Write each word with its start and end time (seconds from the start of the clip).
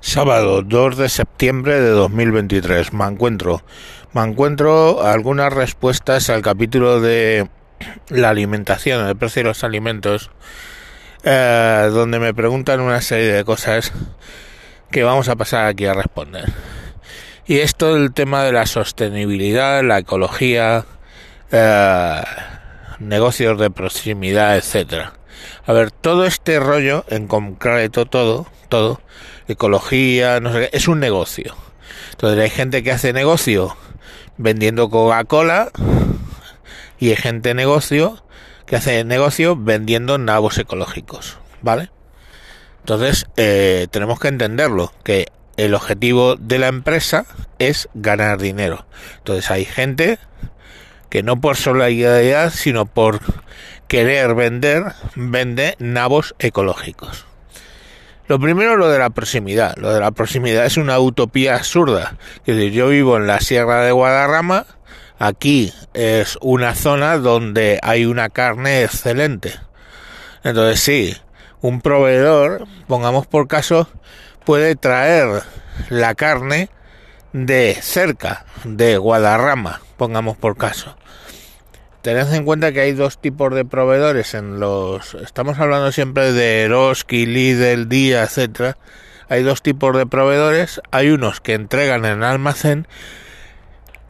Sábado 0.00 0.62
2 0.62 0.96
de 0.96 1.08
septiembre 1.08 1.80
de 1.80 1.90
2023. 1.90 2.92
Me 2.92 3.04
encuentro, 3.04 3.62
me 4.12 4.22
encuentro 4.22 5.02
algunas 5.02 5.52
respuestas 5.52 6.30
al 6.30 6.40
capítulo 6.40 7.00
de 7.00 7.48
la 8.08 8.30
alimentación, 8.30 9.06
el 9.06 9.16
precio 9.16 9.42
de 9.42 9.48
los 9.48 9.64
alimentos, 9.64 10.30
eh, 11.24 11.88
donde 11.92 12.20
me 12.20 12.32
preguntan 12.32 12.80
una 12.80 13.00
serie 13.00 13.32
de 13.32 13.44
cosas 13.44 13.92
que 14.92 15.02
vamos 15.02 15.28
a 15.28 15.36
pasar 15.36 15.66
aquí 15.66 15.86
a 15.86 15.94
responder. 15.94 16.44
Y 17.46 17.58
esto 17.58 17.96
el 17.96 18.12
tema 18.12 18.44
de 18.44 18.52
la 18.52 18.66
sostenibilidad, 18.66 19.82
la 19.82 19.98
ecología, 19.98 20.84
eh, 21.50 22.22
negocios 23.00 23.58
de 23.58 23.70
proximidad, 23.70 24.56
etcétera. 24.56 25.17
A 25.66 25.72
ver, 25.72 25.90
todo 25.90 26.24
este 26.24 26.60
rollo, 26.60 27.04
en 27.08 27.26
concreto 27.26 28.06
todo, 28.06 28.46
todo, 28.68 29.00
ecología, 29.48 30.40
no 30.40 30.52
sé 30.52 30.68
qué, 30.70 30.76
es 30.76 30.88
un 30.88 31.00
negocio. 31.00 31.54
Entonces 32.12 32.40
hay 32.40 32.50
gente 32.50 32.82
que 32.82 32.92
hace 32.92 33.12
negocio 33.12 33.76
vendiendo 34.36 34.90
Coca-Cola 34.90 35.70
y 36.98 37.10
hay 37.10 37.16
gente 37.16 37.54
negocio 37.54 38.22
que 38.66 38.76
hace 38.76 39.04
negocio 39.04 39.56
vendiendo 39.56 40.18
nabos 40.18 40.58
ecológicos, 40.58 41.38
¿vale? 41.62 41.90
Entonces 42.80 43.26
eh, 43.36 43.86
tenemos 43.90 44.18
que 44.18 44.28
entenderlo, 44.28 44.92
que 45.04 45.26
el 45.56 45.74
objetivo 45.74 46.36
de 46.36 46.58
la 46.58 46.68
empresa 46.68 47.26
es 47.58 47.88
ganar 47.94 48.38
dinero. 48.38 48.86
Entonces 49.18 49.50
hay 49.50 49.64
gente 49.64 50.18
que 51.10 51.22
no 51.22 51.40
por 51.40 51.56
solidaridad, 51.56 52.50
sino 52.50 52.86
por 52.86 53.20
querer 53.88 54.34
vender, 54.34 54.92
vende 55.16 55.74
nabos 55.78 56.34
ecológicos. 56.38 57.26
Lo 58.28 58.38
primero, 58.38 58.76
lo 58.76 58.90
de 58.90 58.98
la 58.98 59.08
proximidad. 59.08 59.74
Lo 59.76 59.92
de 59.92 60.00
la 60.00 60.10
proximidad 60.10 60.66
es 60.66 60.76
una 60.76 60.98
utopía 61.00 61.56
absurda. 61.56 62.18
Decir, 62.44 62.72
yo 62.72 62.88
vivo 62.88 63.16
en 63.16 63.26
la 63.26 63.40
Sierra 63.40 63.82
de 63.82 63.92
Guadarrama, 63.92 64.66
aquí 65.18 65.72
es 65.94 66.38
una 66.42 66.74
zona 66.74 67.16
donde 67.16 67.80
hay 67.82 68.04
una 68.04 68.28
carne 68.28 68.82
excelente. 68.84 69.54
Entonces 70.44 70.80
sí, 70.80 71.16
un 71.62 71.80
proveedor, 71.80 72.66
pongamos 72.86 73.26
por 73.26 73.48
caso, 73.48 73.88
puede 74.44 74.76
traer 74.76 75.42
la 75.88 76.14
carne 76.14 76.68
de 77.32 77.78
cerca, 77.80 78.44
de 78.64 78.98
Guadarrama, 78.98 79.80
pongamos 79.96 80.36
por 80.36 80.58
caso. 80.58 80.98
Tened 82.02 82.32
en 82.32 82.44
cuenta 82.44 82.72
que 82.72 82.80
hay 82.80 82.92
dos 82.92 83.18
tipos 83.18 83.54
de 83.54 83.64
proveedores 83.64 84.34
en 84.34 84.60
los... 84.60 85.14
Estamos 85.14 85.58
hablando 85.58 85.90
siempre 85.92 86.32
de 86.32 86.62
Eroski, 86.62 87.26
Lidl, 87.26 87.88
Día, 87.88 88.22
etcétera. 88.22 88.78
Hay 89.28 89.42
dos 89.42 89.62
tipos 89.62 89.96
de 89.96 90.06
proveedores. 90.06 90.80
Hay 90.90 91.10
unos 91.10 91.40
que 91.40 91.54
entregan 91.54 92.04
en 92.04 92.22
almacén 92.22 92.86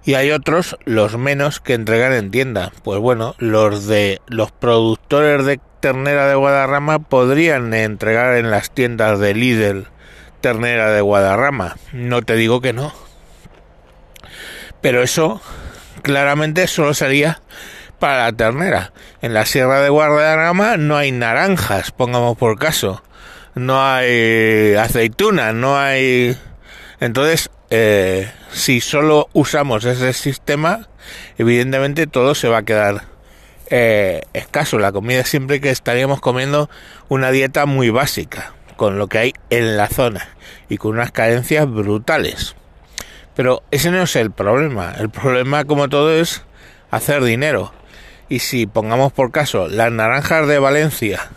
y 0.04 0.14
hay 0.14 0.30
otros, 0.30 0.76
los 0.84 1.18
menos, 1.18 1.60
que 1.60 1.74
entregan 1.74 2.12
en 2.12 2.30
tienda. 2.30 2.72
Pues 2.82 2.98
bueno, 3.00 3.34
los 3.38 3.86
de 3.86 4.20
los 4.26 4.52
productores 4.52 5.44
de 5.44 5.60
ternera 5.80 6.28
de 6.28 6.34
Guadarrama 6.34 6.98
podrían 6.98 7.74
entregar 7.74 8.36
en 8.36 8.50
las 8.50 8.70
tiendas 8.70 9.18
de 9.18 9.34
Lidl 9.34 9.88
ternera 10.40 10.92
de 10.92 11.00
Guadarrama. 11.00 11.76
No 11.92 12.22
te 12.22 12.36
digo 12.36 12.60
que 12.60 12.72
no. 12.72 12.92
Pero 14.80 15.02
eso 15.02 15.40
claramente 16.02 16.66
solo 16.68 16.94
sería 16.94 17.42
para 17.98 18.24
la 18.24 18.32
ternera. 18.32 18.92
En 19.22 19.34
la 19.34 19.46
Sierra 19.46 19.80
de 19.80 19.88
Guadarrama 19.88 20.76
no 20.76 20.96
hay 20.96 21.12
naranjas, 21.12 21.90
pongamos 21.90 22.36
por 22.36 22.58
caso. 22.58 23.02
No 23.54 23.84
hay 23.84 24.74
aceitunas, 24.74 25.54
no 25.54 25.78
hay... 25.78 26.36
Entonces, 27.00 27.50
eh, 27.70 28.30
si 28.50 28.80
solo 28.80 29.28
usamos 29.32 29.84
ese 29.84 30.12
sistema, 30.12 30.88
evidentemente 31.38 32.06
todo 32.06 32.34
se 32.34 32.48
va 32.48 32.58
a 32.58 32.62
quedar 32.62 33.02
eh, 33.70 34.22
escaso. 34.32 34.78
La 34.78 34.92
comida 34.92 35.24
siempre 35.24 35.60
que 35.60 35.70
estaríamos 35.70 36.20
comiendo 36.20 36.70
una 37.08 37.30
dieta 37.30 37.66
muy 37.66 37.90
básica, 37.90 38.52
con 38.76 38.98
lo 38.98 39.08
que 39.08 39.18
hay 39.18 39.34
en 39.50 39.76
la 39.76 39.88
zona 39.88 40.28
y 40.68 40.76
con 40.78 40.92
unas 40.92 41.12
carencias 41.12 41.68
brutales. 41.70 42.54
Pero 43.34 43.62
ese 43.70 43.90
no 43.90 44.02
es 44.02 44.16
el 44.16 44.30
problema. 44.30 44.94
El 44.98 45.10
problema, 45.10 45.64
como 45.64 45.88
todo, 45.88 46.12
es 46.12 46.42
hacer 46.90 47.22
dinero. 47.22 47.72
Y 48.28 48.40
si 48.40 48.66
pongamos 48.66 49.12
por 49.12 49.30
caso 49.30 49.68
las 49.68 49.90
naranjas 49.90 50.46
de 50.46 50.58
Valencia 50.58 51.30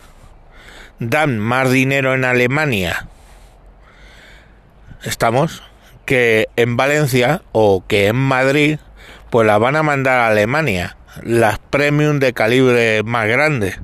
dan 1.00 1.40
más 1.40 1.72
dinero 1.72 2.14
en 2.14 2.26
Alemania, 2.26 3.08
estamos 5.04 5.64
que 6.06 6.48
en 6.58 6.76
Valencia 6.76 7.42
o 7.54 7.84
que 7.88 8.08
en 8.08 8.18
Madrid, 8.18 8.80
pues 9.30 9.48
las 9.48 9.60
van 9.60 9.78
a 9.78 9.84
mandar 9.84 10.20
a 10.20 10.28
Alemania, 10.28 10.98
las 11.24 11.60
premium 11.60 12.20
de 12.20 12.34
calibre 12.34 13.04
más 13.04 13.28
grande. 13.28 13.80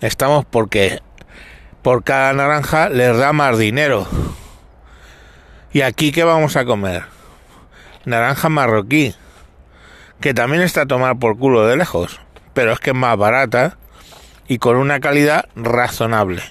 Estamos 0.00 0.44
porque 0.44 1.00
por 1.82 2.04
cada 2.04 2.32
naranja 2.34 2.90
les 2.90 3.16
da 3.16 3.32
más 3.32 3.58
dinero. 3.58 4.06
¿Y 5.72 5.80
aquí 5.80 6.12
qué 6.12 6.24
vamos 6.24 6.56
a 6.56 6.64
comer? 6.64 7.04
Naranja 8.04 8.48
marroquí 8.48 9.14
que 10.20 10.34
también 10.34 10.62
está 10.62 10.82
a 10.82 10.86
tomar 10.86 11.18
por 11.18 11.38
culo 11.38 11.66
de 11.66 11.76
lejos, 11.76 12.20
pero 12.54 12.72
es 12.72 12.80
que 12.80 12.90
es 12.90 12.96
más 12.96 13.16
barata 13.16 13.78
y 14.48 14.58
con 14.58 14.76
una 14.76 15.00
calidad 15.00 15.46
razonable. 15.54 16.42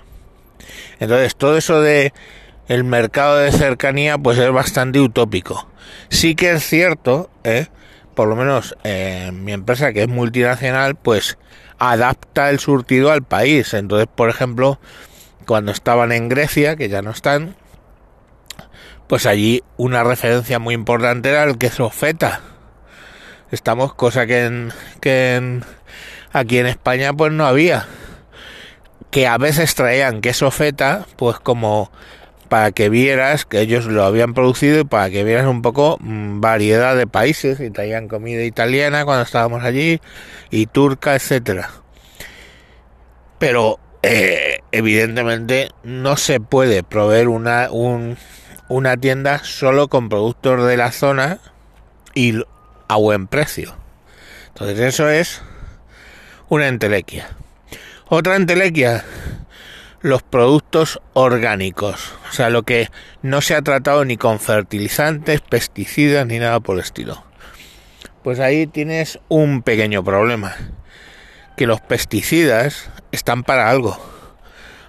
Entonces, 1.00 1.36
todo 1.36 1.58
eso 1.58 1.82
de 1.82 2.14
el 2.68 2.84
mercado 2.84 3.38
de 3.38 3.52
cercanía, 3.52 4.18
pues 4.18 4.38
es 4.38 4.52
bastante 4.52 5.00
utópico. 5.00 5.70
Sí 6.10 6.36
que 6.36 6.52
es 6.52 6.64
cierto, 6.66 7.30
¿eh? 7.44 7.68
por 8.14 8.28
lo 8.28 8.36
menos 8.36 8.76
eh, 8.84 9.32
mi 9.34 9.54
empresa 9.54 9.94
que 9.94 10.04
es 10.04 10.08
multinacional, 10.08 10.96
pues 10.96 11.38
adapta 11.78 12.50
el 12.50 12.60
surtido 12.60 13.12
al 13.12 13.24
país. 13.24 13.74
Entonces, 13.74 14.08
por 14.14 14.30
ejemplo, 14.30 14.80
cuando 15.46 15.72
estaban 15.72 16.12
en 16.12 16.30
Grecia, 16.30 16.76
que 16.76 16.90
ya 16.90 17.02
no 17.02 17.12
están, 17.12 17.56
pues 19.08 19.26
allí 19.26 19.64
una 19.78 20.04
referencia 20.04 20.60
muy 20.60 20.74
importante 20.74 21.30
era 21.30 21.44
el 21.44 21.58
queso 21.58 21.90
feta 21.90 22.42
estamos, 23.52 23.94
cosa 23.94 24.26
que 24.26 24.46
en, 24.46 24.72
que 25.02 25.36
en, 25.36 25.64
aquí 26.32 26.58
en 26.58 26.68
España 26.68 27.14
pues 27.14 27.32
no 27.32 27.46
había. 27.46 27.88
Que 29.12 29.28
a 29.28 29.38
veces 29.38 29.74
traían 29.76 30.22
queso 30.22 30.52
feta, 30.52 31.06
pues 31.16 31.40
como 31.40 31.92
para 32.50 32.72
que 32.72 32.90
vieras 32.90 33.46
que 33.46 33.60
ellos 33.60 33.86
lo 33.86 34.06
habían 34.06 34.34
producido 34.34 34.80
y 34.80 34.84
para 34.84 35.10
que 35.10 35.24
vieras 35.24 35.48
un 35.48 35.62
poco 35.62 35.98
mm, 36.00 36.40
variedad 36.40 36.96
de 36.96 37.08
países 37.08 37.60
y 37.60 37.70
traían 37.70 38.08
comida 38.08 38.44
italiana 38.44 39.06
cuando 39.06 39.24
estábamos 39.24 39.64
allí 39.64 40.00
y 40.50 40.66
turca, 40.68 41.16
etcétera. 41.16 41.70
Pero 43.40 43.80
eh, 44.04 44.60
evidentemente 44.72 45.70
no 45.84 46.18
se 46.18 46.40
puede 46.40 46.84
proveer 46.84 47.28
una, 47.28 47.70
un, 47.72 48.18
una 48.70 48.98
tienda 48.98 49.40
solo 49.44 49.88
con 49.88 50.10
productos 50.10 50.66
de 50.66 50.78
la 50.78 50.92
zona 50.92 51.40
y 52.14 52.42
a 52.88 52.96
buen 52.98 53.28
precio. 53.28 53.76
Entonces 54.50 54.80
eso 54.80 55.10
es 55.10 55.42
una 56.50 56.68
entelequia. 56.68 57.30
Otra 58.08 58.36
entelequia, 58.36 59.04
los 60.02 60.24
productos 60.24 61.02
orgánicos, 61.14 62.14
o 62.30 62.34
sea, 62.34 62.50
lo 62.50 62.64
que 62.64 62.90
no 63.22 63.42
se 63.42 63.56
ha 63.56 63.62
tratado 63.62 64.06
ni 64.06 64.18
con 64.18 64.40
fertilizantes, 64.40 65.42
pesticidas 65.42 66.26
ni 66.26 66.40
nada 66.40 66.60
por 66.60 66.76
el 66.78 66.84
estilo. 66.84 67.24
Pues 68.24 68.40
ahí 68.40 68.66
tienes 68.68 69.20
un 69.28 69.62
pequeño 69.62 70.04
problema, 70.04 70.56
que 71.56 71.68
los 71.68 71.82
pesticidas 71.82 72.90
están 73.12 73.44
para 73.44 73.70
algo, 73.70 73.98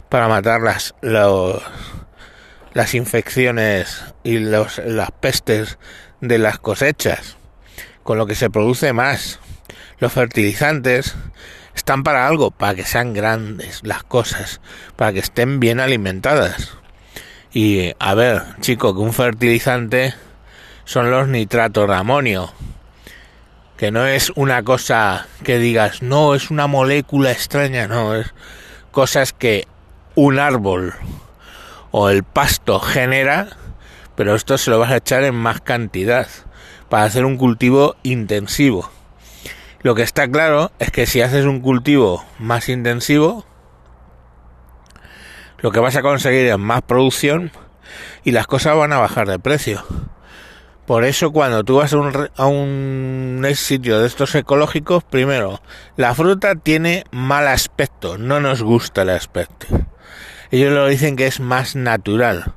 para 0.08 0.28
matar 0.28 0.60
las, 0.60 0.94
las 1.03 2.94
infecciones 2.94 4.02
y 4.22 4.38
los, 4.38 4.78
las 4.78 5.11
pestes 5.11 5.78
de 6.20 6.38
las 6.38 6.58
cosechas 6.58 7.38
con 8.08 8.16
lo 8.16 8.26
que 8.26 8.34
se 8.34 8.49
produce 8.49 8.94
más. 8.94 9.38
Los 9.99 10.14
fertilizantes 10.14 11.14
están 11.75 12.05
para 12.05 12.26
algo, 12.26 12.50
para 12.50 12.75
que 12.75 12.84
sean 12.84 13.12
grandes 13.12 13.81
las 13.82 14.02
cosas, 14.02 14.62
para 14.96 15.12
que 15.12 15.19
estén 15.19 15.60
bien 15.60 15.78
alimentadas. 15.78 16.78
Y 17.52 17.93
a 17.99 18.14
ver, 18.14 18.44
chico, 18.60 18.94
que 18.94 19.00
un 19.00 19.12
fertilizante 19.12 20.14
son 20.87 21.10
los 21.10 21.28
nitratos 21.28 21.87
de 21.87 21.96
amonio. 21.96 22.50
Que 23.76 23.90
no 23.90 24.06
es 24.06 24.32
una 24.37 24.62
cosa 24.62 25.26
que 25.44 25.58
digas, 25.58 26.00
no, 26.00 26.34
es 26.34 26.50
una 26.50 26.66
molécula 26.66 27.31
extraña, 27.31 27.88
no, 27.88 28.14
es 28.14 28.32
cosas 28.90 29.34
que 29.34 29.69
un 30.14 30.38
árbol 30.38 30.94
o 31.90 32.08
el 32.08 32.22
pasto 32.22 32.81
genera, 32.81 33.50
pero 34.16 34.34
esto 34.34 34.56
se 34.56 34.70
lo 34.70 34.78
vas 34.78 34.93
a 34.93 34.96
echar 34.96 35.25
en 35.25 35.34
más 35.34 35.60
cantidad 35.60 36.26
para 36.88 37.05
hacer 37.05 37.25
un 37.25 37.37
cultivo 37.37 37.96
intensivo. 38.02 38.90
Lo 39.81 39.94
que 39.94 40.02
está 40.02 40.29
claro 40.29 40.73
es 40.79 40.90
que 40.90 41.06
si 41.06 41.20
haces 41.20 41.44
un 41.44 41.61
cultivo 41.61 42.25
más 42.38 42.69
intensivo, 42.69 43.44
lo 45.58 45.70
que 45.70 45.81
vas 45.81 45.96
a 45.96 46.02
conseguir 46.02 46.46
es 46.46 46.58
más 46.58 46.82
producción, 46.82 47.52
y 48.25 48.32
las 48.32 48.46
cosas 48.46 48.76
van 48.76 48.93
a 48.93 48.99
bajar 48.99 49.29
de 49.29 49.38
precio. 49.38 49.85
Por 50.87 51.05
eso 51.05 51.32
cuando 51.32 51.64
tú 51.64 51.76
vas 51.76 51.93
a 51.93 52.46
un, 52.46 53.46
sitio 53.55 54.00
de 54.00 54.06
estos 54.06 54.34
ecológicos, 54.34 55.05
primero, 55.05 55.61
la 55.96 56.14
fruta 56.14 56.55
tiene 56.55 57.05
mal 57.11 57.46
aspecto, 57.46 58.17
no 58.17 58.41
nos 58.41 58.62
gusta 58.62 59.02
el 59.02 59.11
aspecto. 59.11 59.67
Ellos 60.50 60.73
lo 60.73 60.87
dicen 60.87 61.17
que 61.17 61.26
es 61.26 61.41
más 61.41 61.76
natural, 61.76 62.55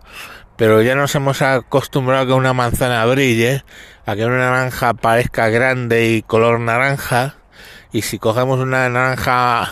pero 0.62 0.84
ya 0.84 0.94
nos 0.94 1.16
hemos 1.16 1.42
acostumbrado 1.42 2.22
a 2.22 2.28
que 2.28 2.34
una 2.34 2.54
manzana 2.54 3.04
brille, 3.08 3.64
a 4.06 4.16
que 4.16 4.26
una 4.26 4.38
naranja 4.38 4.94
parezca 4.94 5.50
grande 5.50 6.10
y 6.10 6.22
color 6.22 6.60
naranja, 6.60 7.38
y 7.92 8.04
si 8.04 8.20
cogemos 8.20 8.60
una 8.60 8.88
naranja 8.88 9.72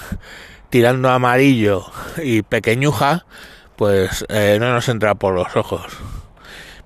tirando 0.72 1.12
amarillo 1.12 1.86
y 2.18 2.42
pequeñuja, 2.42 3.28
pues 3.76 4.26
eh, 4.30 4.58
no 4.60 4.74
nos 4.74 4.90
entra 4.90 5.14
por 5.14 5.36
los 5.36 5.56
ojos. 5.56 5.86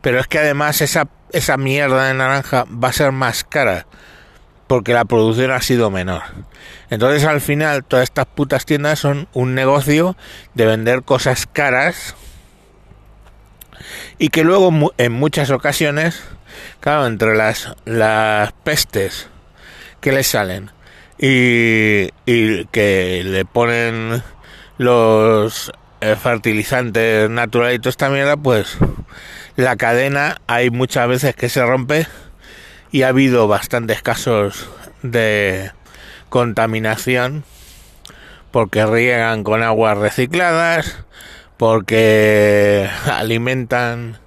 Pero 0.02 0.20
es 0.20 0.28
que 0.28 0.40
además 0.40 0.82
esa, 0.82 1.08
esa 1.32 1.56
mierda 1.56 2.08
de 2.08 2.14
naranja 2.14 2.66
va 2.66 2.90
a 2.90 2.92
ser 2.92 3.14
más 3.14 3.46
cara 3.46 3.88
porque 4.68 4.92
la 4.92 5.06
producción 5.06 5.50
ha 5.52 5.62
sido 5.62 5.90
menor. 5.90 6.24
Entonces 6.90 7.24
al 7.24 7.40
final 7.40 7.86
todas 7.86 8.04
estas 8.04 8.26
putas 8.26 8.66
tiendas 8.66 9.00
son 9.00 9.30
un 9.32 9.56
negocio 9.56 10.18
de 10.56 10.66
vender 10.66 11.04
cosas 11.04 11.48
caras 11.48 12.18
y 14.18 14.30
que 14.30 14.44
luego 14.44 14.94
en 14.98 15.12
muchas 15.12 15.50
ocasiones, 15.52 16.22
claro, 16.80 17.08
entre 17.08 17.36
las, 17.36 17.75
las 17.86 18.52
pestes 18.64 19.28
que 20.02 20.12
le 20.12 20.24
salen 20.24 20.72
y, 21.18 22.10
y 22.25 22.66
que 22.72 23.24
le 23.25 23.46
ponen 23.46 24.24
los 24.78 25.72
eh, 26.02 26.16
fertilizantes 26.16 27.30
naturales 27.30 27.78
y 27.78 27.80
toda 27.80 27.90
esta 27.92 28.10
mierda, 28.10 28.36
pues 28.36 28.78
la 29.56 29.76
cadena 29.76 30.42
hay 30.48 30.69
muchas 30.69 31.08
veces 31.08 31.36
que 31.36 31.48
se 31.48 31.66
rompe 31.66 32.08
y 32.92 33.04
ha 33.04 33.10
habido 33.10 33.48
bastantes 33.48 34.02
casos 34.02 34.69
de 35.02 35.72
contaminación 36.30 37.46
porque 38.52 38.86
riegan 38.86 39.44
con 39.44 39.64
aguas 39.64 39.98
recicladas, 39.98 41.06
porque 41.63 42.89
alimentan 43.06 44.18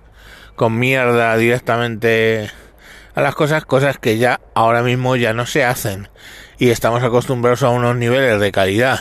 con 0.55 0.79
mierda 0.79 1.37
directamente 1.37 2.51
a 3.15 3.21
las 3.21 3.35
cosas, 3.35 3.67
cosas 3.67 3.99
que 3.99 4.17
ya 4.17 4.41
ahora 4.55 4.83
mismo 4.83 5.17
ya 5.17 5.35
no 5.35 5.45
se 5.45 5.63
hacen 5.63 6.09
y 6.59 6.71
estamos 6.71 7.03
acostumbrados 7.03 7.63
a 7.63 7.69
unos 7.69 7.95
niveles 7.95 8.41
de 8.41 8.53
calidad 8.53 9.01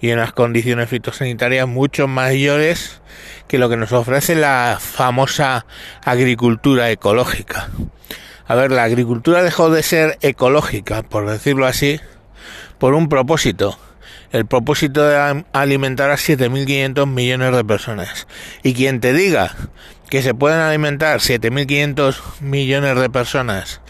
y 0.00 0.10
unas 0.10 0.32
condiciones 0.32 0.88
fitosanitarias 0.88 1.68
mucho 1.68 2.08
mayores 2.08 3.00
que 3.46 3.58
lo 3.58 3.68
que 3.68 3.76
nos 3.76 3.92
ofrece 3.92 4.34
la 4.34 4.78
famosa 4.80 5.64
agricultura 6.04 6.90
ecológica. 6.90 7.68
A 8.48 8.56
ver, 8.56 8.72
la 8.72 8.82
agricultura 8.82 9.44
dejó 9.44 9.70
de 9.70 9.84
ser 9.84 10.18
ecológica, 10.20 11.04
por 11.04 11.30
decirlo 11.30 11.64
así, 11.64 12.00
por 12.78 12.94
un 12.94 13.08
propósito. 13.08 13.78
El 14.32 14.46
propósito 14.46 15.06
de 15.06 15.44
alimentar 15.52 16.10
a 16.10 16.16
7.500 16.16 17.06
millones 17.06 17.54
de 17.54 17.64
personas. 17.64 18.26
Y 18.62 18.74
quien 18.74 19.00
te 19.00 19.12
diga 19.12 19.54
que 20.10 20.22
se 20.22 20.34
pueden 20.34 20.60
alimentar 20.60 21.20
7.500 21.20 22.40
millones 22.40 23.00
de 23.00 23.10
personas 23.10 23.80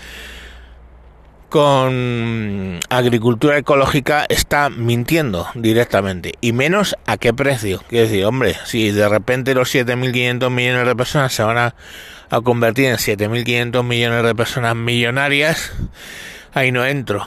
con 1.49 2.79
agricultura 2.91 3.57
ecológica 3.57 4.27
está 4.29 4.69
mintiendo 4.69 5.47
directamente. 5.55 6.35
Y 6.41 6.53
menos 6.53 6.97
a 7.07 7.17
qué 7.17 7.33
precio. 7.33 7.83
Quiero 7.89 8.09
decir, 8.09 8.25
hombre, 8.25 8.57
si 8.65 8.91
de 8.91 9.09
repente 9.09 9.55
los 9.55 9.75
7.500 9.75 10.51
millones 10.51 10.87
de 10.87 10.97
personas 10.97 11.33
se 11.33 11.43
van 11.43 11.59
a, 11.59 11.75
a 12.31 12.41
convertir 12.43 12.87
en 12.87 12.97
7.500 12.97 13.83
millones 13.83 14.25
de 14.25 14.35
personas 14.35 14.77
millonarias, 14.77 15.73
ahí 16.53 16.71
no 16.71 16.85
entro. 16.85 17.27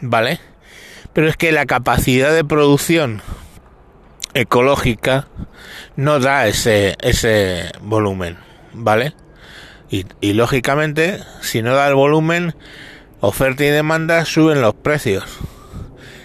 ¿Vale? 0.00 0.40
Pero 1.14 1.28
es 1.28 1.36
que 1.36 1.52
la 1.52 1.64
capacidad 1.66 2.34
de 2.34 2.44
producción 2.44 3.22
ecológica 4.34 5.28
no 5.96 6.20
da 6.20 6.46
ese, 6.46 6.96
ese 7.00 7.70
volumen. 7.80 8.36
¿Vale? 8.72 9.14
Y, 9.90 10.06
y 10.20 10.32
lógicamente, 10.32 11.20
si 11.40 11.62
no 11.62 11.74
da 11.74 11.86
el 11.86 11.94
volumen, 11.94 12.54
oferta 13.20 13.64
y 13.64 13.68
demanda 13.68 14.24
suben 14.24 14.60
los 14.60 14.74
precios. 14.74 15.24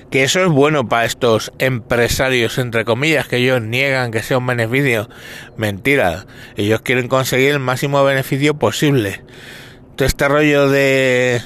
Que 0.09 0.23
eso 0.23 0.41
es 0.43 0.47
bueno 0.49 0.89
para 0.89 1.05
estos 1.05 1.51
empresarios, 1.59 2.57
entre 2.57 2.83
comillas, 2.83 3.27
que 3.27 3.37
ellos 3.37 3.61
niegan 3.61 4.09
que 4.09 4.23
sea 4.23 4.39
un 4.39 4.47
beneficio. 4.47 5.07
Mentira. 5.55 6.25
Ellos 6.57 6.81
quieren 6.81 7.07
conseguir 7.07 7.51
el 7.51 7.59
máximo 7.59 8.03
beneficio 8.03 8.55
posible. 8.55 9.21
Todo 9.95 10.07
este 10.07 10.27
rollo 10.27 10.67
de... 10.67 11.41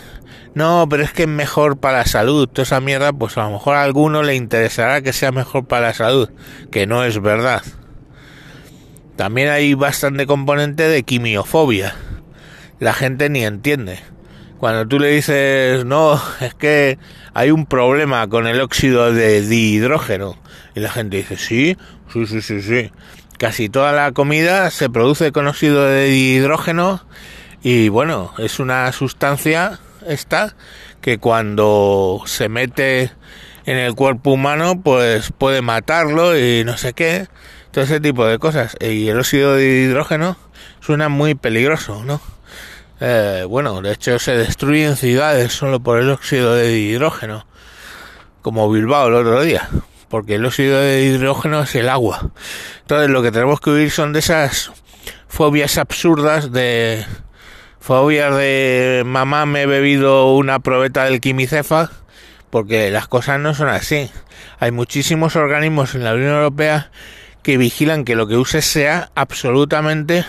No, 0.56 0.88
pero 0.90 1.04
es 1.04 1.12
que 1.12 1.24
es 1.24 1.30
mejor 1.30 1.78
para 1.78 2.00
la 2.00 2.06
salud. 2.06 2.48
Toda 2.48 2.64
esa 2.64 2.80
mierda, 2.80 3.12
pues 3.12 3.38
a 3.38 3.44
lo 3.44 3.52
mejor 3.52 3.76
a 3.76 3.84
alguno 3.84 4.22
le 4.22 4.36
interesará 4.36 5.02
que 5.02 5.14
sea 5.14 5.32
mejor 5.32 5.66
para 5.66 5.88
la 5.88 5.94
salud. 5.94 6.30
Que 6.72 6.86
no 6.86 7.04
es 7.04 7.22
verdad. 7.22 7.64
También 9.16 9.50
hay 9.50 9.74
bastante 9.74 10.28
componente 10.28 10.88
de 10.88 11.04
quimiofobia. 11.04 11.96
La 12.80 12.94
gente 12.94 13.30
ni 13.30 13.44
entiende. 13.44 14.00
Cuando 14.60 14.88
tú 14.88 15.00
le 15.00 15.10
dices, 15.10 15.86
no, 15.86 16.22
es 16.40 16.54
que 16.54 16.98
hay 17.34 17.52
un 17.52 17.66
problema 17.66 18.28
con 18.28 18.48
el 18.48 18.62
óxido 18.62 19.12
de 19.12 19.42
dihidrógeno. 19.42 20.38
Y 20.76 20.80
la 20.80 20.90
gente 20.90 21.18
dice, 21.18 21.38
sí, 21.38 21.78
sí, 22.12 22.28
sí, 22.28 22.42
sí, 22.42 22.62
sí. 22.62 22.92
Casi 23.38 23.70
toda 23.70 23.92
la 23.92 24.12
comida 24.12 24.70
se 24.70 24.90
produce 24.90 25.32
con 25.32 25.48
óxido 25.48 25.86
de 25.86 26.06
dihidrógeno 26.06 27.02
y 27.64 27.88
bueno, 27.88 28.34
es 28.38 28.60
una 28.60 28.92
sustancia 28.92 29.80
esta 30.08 30.56
que 31.02 31.18
cuando 31.18 32.22
se 32.26 32.50
mete 32.50 33.12
en 33.66 33.78
el 33.78 33.96
cuerpo 33.96 34.32
humano 34.32 34.82
pues 34.82 35.32
puede 35.38 35.62
matarlo 35.62 36.38
y 36.38 36.64
no 36.64 36.78
sé 36.78 36.94
qué, 36.94 37.28
todo 37.72 37.84
ese 37.84 38.00
tipo 38.00 38.26
de 38.26 38.40
cosas. 38.40 38.78
Y 38.80 39.08
el 39.08 39.20
óxido 39.20 39.56
de 39.56 39.84
hidrógeno 39.84 40.38
suena 40.80 41.10
muy 41.10 41.36
peligroso, 41.36 42.04
¿no? 42.04 42.22
Eh, 43.00 43.46
bueno, 43.48 43.82
de 43.82 43.92
hecho 43.92 44.20
se 44.20 44.38
destruyen 44.38 44.96
ciudades 44.96 45.52
solo 45.52 45.80
por 45.82 46.00
el 46.00 46.10
óxido 46.10 46.56
de 46.56 46.78
hidrógeno, 46.78 47.46
como 48.42 48.72
Bilbao 48.72 49.08
el 49.08 49.16
otro 49.16 49.42
día, 49.42 49.68
porque 50.08 50.36
el 50.36 50.46
óxido 50.46 50.80
de 50.80 51.04
hidrógeno 51.04 51.64
es 51.64 51.76
el 51.76 51.90
agua. 51.90 52.32
Entonces 52.82 53.10
lo 53.10 53.22
que 53.22 53.32
tenemos 53.32 53.60
que 53.60 53.72
huir 53.72 53.92
son 53.92 54.14
de 54.14 54.20
esas 54.20 54.72
fobias 55.28 55.78
absurdas 55.78 56.52
de 56.52 57.06
fobias 57.84 58.34
de 58.38 59.04
mamá 59.06 59.46
me 59.46 59.64
he 59.64 59.66
bebido 59.66 60.34
una 60.36 60.60
probeta 60.60 61.04
del 61.04 61.20
quimicefa, 61.20 61.92
porque 62.50 62.90
las 62.92 63.10
cosas 63.10 63.42
no 63.42 63.54
son 63.54 63.68
así. 63.68 64.10
Hay 64.58 64.72
muchísimos 64.72 65.36
organismos 65.36 65.94
en 65.94 66.06
la 66.06 66.14
Unión 66.14 66.32
Europea 66.32 66.92
que 67.42 67.58
vigilan 67.58 68.06
que 68.06 68.16
lo 68.16 68.26
que 68.26 68.38
uses 68.38 68.64
sea 68.64 69.12
absolutamente 69.16 70.24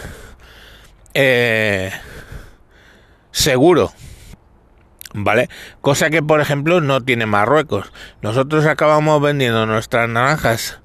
eh, 1.14 1.92
seguro. 3.30 3.92
¿Vale? 5.12 5.48
Cosa 5.80 6.10
que, 6.10 6.24
por 6.24 6.40
ejemplo, 6.40 6.80
no 6.80 7.02
tiene 7.02 7.24
Marruecos. 7.24 7.92
Nosotros 8.20 8.66
acabamos 8.66 9.22
vendiendo 9.22 9.64
nuestras 9.64 10.08
naranjas 10.08 10.80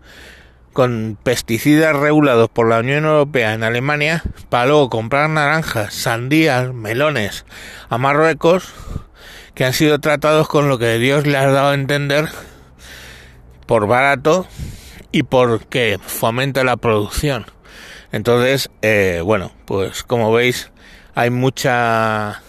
con 0.74 1.18
pesticidas 1.24 1.96
regulados 1.96 2.50
por 2.50 2.70
la 2.70 2.80
Unión 2.80 3.06
Europea 3.06 3.54
en 3.54 3.64
Alemania 3.64 4.24
para 4.50 4.68
luego 4.68 4.90
comprar 4.90 5.30
naranjas, 5.30 5.94
sandías, 5.94 6.74
melones 6.74 7.46
a 7.90 7.98
Marruecos 7.98 8.74
que 9.56 9.66
han 9.66 9.74
sido 9.74 10.00
tratados 10.00 10.48
con 10.48 10.70
lo 10.70 10.78
que 10.78 10.98
Dios 11.00 11.28
le 11.28 11.38
ha 11.38 11.50
dado 11.52 11.70
a 11.70 11.74
entender 11.74 12.30
por 13.66 13.88
barato 13.88 14.48
y 15.12 15.24
porque 15.24 16.00
fomenta 16.02 16.64
la 16.64 16.78
producción. 16.78 17.46
Entonces, 18.12 18.70
eh, 18.82 19.22
bueno, 19.24 19.52
pues 19.66 20.04
como 20.04 20.32
veis, 20.32 20.72
hay 21.14 21.30
mucha 21.30 22.42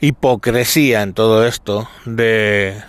hipocresía 0.00 1.02
en 1.02 1.14
todo 1.14 1.46
esto 1.46 1.88
de 2.04 2.82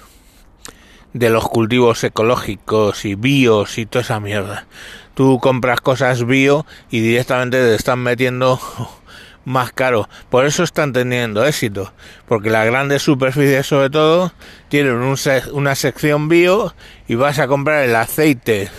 de 1.18 1.30
los 1.30 1.48
cultivos 1.48 2.04
ecológicos 2.04 3.06
y 3.06 3.16
bios 3.16 3.78
y 3.78 3.86
toda 3.86 4.04
esa 4.04 4.20
mierda. 4.20 4.68
Tú 5.14 5.40
compras 5.40 5.82
cosas 5.82 6.26
bio 6.26 6.66
y 6.90 7.00
directamente 7.00 7.58
te 7.58 7.76
están 7.76 8.00
metiendo 8.00 8.60
más 9.46 9.72
caro. 9.72 10.08
Por 10.30 10.46
eso 10.46 10.64
están 10.64 10.94
teniendo 10.94 11.46
éxito. 11.46 11.92
Porque 12.28 12.50
las 12.50 12.66
grandes 12.66 13.02
superficies 13.02 13.66
sobre 13.66 13.90
todo 13.90 14.32
tienen 14.70 15.16
una 15.54 15.76
sección 15.76 16.30
bio 16.30 16.76
y 17.08 17.16
vas 17.16 17.40
a 17.40 17.48
comprar 17.48 17.84
el 17.84 17.96
aceite 17.96 18.70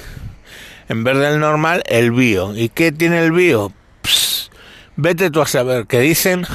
en 0.88 1.04
vez 1.04 1.18
del 1.18 1.40
normal 1.40 1.83
el 1.87 2.11
bio. 2.11 2.57
¿Y 2.57 2.68
qué 2.68 2.92
tiene 2.92 3.25
el 3.25 3.33
bio? 3.33 3.73
Vete 4.97 5.30
tú 5.30 5.40
a 5.40 5.47
saber 5.47 5.87
que 5.87 6.00
dicen 6.00 6.47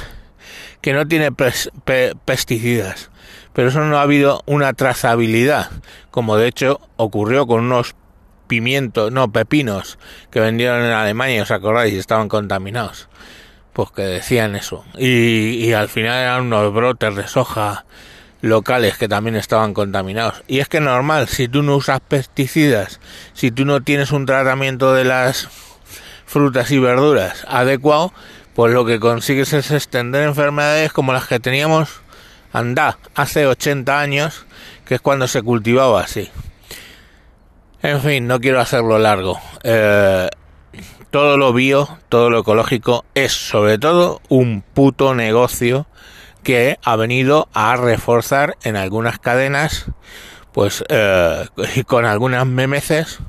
que 0.83 0.91
no 0.91 1.07
tiene 1.07 1.31
pesticidas, 2.25 3.09
pero 3.53 3.69
eso 3.69 3.79
no 3.79 3.97
ha 3.97 4.01
habido 4.01 4.43
una 4.45 4.73
trazabilidad, 4.73 5.71
como 6.11 6.35
de 6.35 6.49
hecho 6.49 6.81
ocurrió 6.97 7.47
con 7.47 7.61
unos 7.61 7.95
pimientos, 8.47 9.09
no, 9.09 9.31
pepinos 9.31 9.97
que 10.29 10.41
vendieron 10.41 10.83
en 10.83 10.91
Alemania, 10.91 11.43
¿os 11.43 11.51
acordáis? 11.51 11.93
Estaban 11.93 12.27
contaminados. 12.27 13.07
Pues 13.71 13.91
que 13.91 14.01
decían 14.01 14.57
eso. 14.57 14.83
Y, 14.97 15.65
y 15.65 15.71
al 15.71 15.87
final 15.87 16.21
eran 16.21 16.41
unos 16.47 16.73
brotes 16.73 17.15
de 17.15 17.27
soja 17.27 17.85
locales 18.41 18.97
que 18.97 19.07
también 19.07 19.37
estaban 19.37 19.73
contaminados. 19.73 20.43
Y 20.47 20.59
es 20.59 20.67
que 20.67 20.81
normal, 20.81 21.29
si 21.29 21.47
tú 21.47 21.63
no 21.63 21.77
usas 21.77 22.01
pesticidas, 22.01 22.99
si 23.31 23.51
tú 23.51 23.63
no 23.63 23.81
tienes 23.81 24.11
un 24.11 24.25
tratamiento 24.25 24.93
de 24.93 25.05
las 25.05 25.47
frutas 26.25 26.71
y 26.71 26.77
verduras 26.77 27.45
adecuado, 27.47 28.11
pues 28.55 28.73
lo 28.73 28.85
que 28.85 28.99
consigues 28.99 29.53
es 29.53 29.71
extender 29.71 30.23
enfermedades 30.23 30.93
como 30.93 31.13
las 31.13 31.27
que 31.27 31.39
teníamos, 31.39 32.01
anda, 32.51 32.97
hace 33.15 33.47
80 33.47 33.99
años, 33.99 34.45
que 34.85 34.95
es 34.95 35.01
cuando 35.01 35.27
se 35.27 35.41
cultivaba 35.41 36.01
así. 36.01 36.29
En 37.81 37.99
fin, 38.01 38.27
no 38.27 38.39
quiero 38.39 38.61
hacerlo 38.61 38.99
largo. 38.99 39.39
Eh, 39.63 40.29
todo 41.09 41.37
lo 41.37 41.51
bio, 41.53 41.99
todo 42.09 42.29
lo 42.29 42.39
ecológico 42.39 43.05
es 43.13 43.33
sobre 43.33 43.77
todo 43.77 44.21
un 44.29 44.61
puto 44.61 45.13
negocio 45.13 45.85
que 46.43 46.77
ha 46.83 46.95
venido 46.95 47.49
a 47.53 47.75
reforzar 47.75 48.57
en 48.63 48.75
algunas 48.75 49.19
cadenas, 49.19 49.85
pues 50.51 50.83
eh, 50.89 51.45
con 51.87 52.05
algunas 52.05 52.45
memeces, 52.45 53.19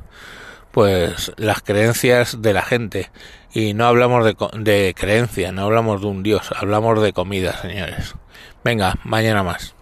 pues 0.70 1.32
las 1.36 1.62
creencias 1.62 2.42
de 2.42 2.52
la 2.52 2.62
gente. 2.62 3.10
Y 3.54 3.72
no 3.72 3.86
hablamos 3.86 4.24
de, 4.24 4.36
de 4.58 4.94
creencia, 4.96 5.52
no 5.52 5.62
hablamos 5.62 6.00
de 6.00 6.08
un 6.08 6.24
dios, 6.24 6.50
hablamos 6.56 7.00
de 7.00 7.12
comida, 7.12 7.52
señores. 7.62 8.16
Venga, 8.64 8.98
mañana 9.04 9.44
más. 9.44 9.76